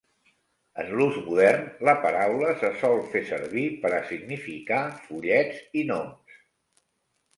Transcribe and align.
En 0.83 0.87
l'ús 0.99 1.17
modern, 1.25 1.67
la 1.89 1.93
paraula 2.07 2.49
se 2.63 2.71
sol 2.79 2.99
fer 3.13 3.23
servir 3.33 3.67
per 3.85 3.93
a 3.99 4.03
significar 4.13 4.83
follets 5.07 5.63
i 5.83 5.89
gnoms. 5.91 6.41